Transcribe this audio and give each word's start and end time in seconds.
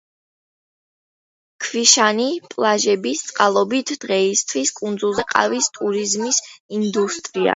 ქვიშიანი 1.65 2.25
პლაჟების 2.53 3.21
წყალობით 3.27 3.93
დღეისათვის 4.07 4.73
კუნძულზე 4.81 5.27
ყვავის 5.33 5.71
ტურიზმის 5.79 6.43
ინდუსტრია. 6.79 7.49